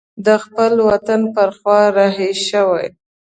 د 0.25 0.27
خپل 0.43 0.71
وطن 0.89 1.21
پر 1.35 1.49
خوا 1.57 1.79
رهي 1.97 2.31
شوی. 2.47 2.85